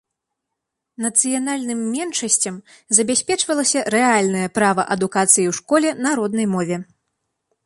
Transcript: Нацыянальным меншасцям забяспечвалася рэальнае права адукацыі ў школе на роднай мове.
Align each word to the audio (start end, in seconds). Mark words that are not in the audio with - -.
Нацыянальным 1.05 1.79
меншасцям 1.91 2.57
забяспечвалася 3.01 3.79
рэальнае 3.97 4.45
права 4.59 4.83
адукацыі 4.97 5.45
ў 5.53 5.57
школе 5.63 5.89
на 6.05 6.09
роднай 6.23 6.47
мове. 6.57 6.77